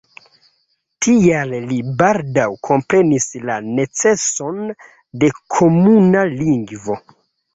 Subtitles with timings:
[1.05, 4.57] Tial li baldaŭ komprenis la neceson
[5.25, 6.99] de komuna lingvo.